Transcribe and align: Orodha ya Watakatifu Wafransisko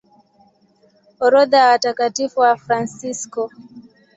Orodha 1.19 1.57
ya 1.57 1.67
Watakatifu 1.67 2.39
Wafransisko 2.39 3.49